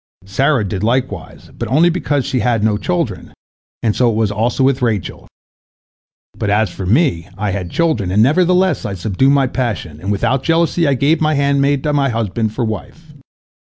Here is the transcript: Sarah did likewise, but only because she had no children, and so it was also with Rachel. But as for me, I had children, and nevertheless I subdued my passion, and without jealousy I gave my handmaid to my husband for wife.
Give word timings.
Sarah 0.25 0.63
did 0.67 0.81
likewise, 0.81 1.51
but 1.55 1.67
only 1.67 1.91
because 1.91 2.25
she 2.25 2.39
had 2.39 2.63
no 2.63 2.75
children, 2.79 3.33
and 3.83 3.95
so 3.95 4.09
it 4.11 4.15
was 4.15 4.31
also 4.31 4.63
with 4.63 4.81
Rachel. 4.81 5.27
But 6.35 6.49
as 6.49 6.71
for 6.71 6.87
me, 6.87 7.29
I 7.37 7.51
had 7.51 7.69
children, 7.69 8.09
and 8.09 8.23
nevertheless 8.23 8.83
I 8.83 8.95
subdued 8.95 9.31
my 9.31 9.45
passion, 9.45 9.99
and 10.01 10.11
without 10.11 10.41
jealousy 10.41 10.87
I 10.87 10.95
gave 10.95 11.21
my 11.21 11.35
handmaid 11.35 11.83
to 11.83 11.93
my 11.93 12.09
husband 12.09 12.51
for 12.51 12.65
wife. 12.65 13.13